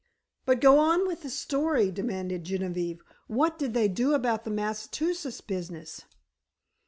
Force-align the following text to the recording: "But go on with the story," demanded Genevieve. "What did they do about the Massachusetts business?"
"But 0.47 0.61
go 0.61 0.79
on 0.79 1.05
with 1.05 1.21
the 1.21 1.29
story," 1.29 1.91
demanded 1.91 2.43
Genevieve. 2.45 3.03
"What 3.27 3.59
did 3.59 3.75
they 3.75 3.87
do 3.87 4.15
about 4.15 4.45
the 4.45 4.49
Massachusetts 4.49 5.41
business?" 5.41 6.05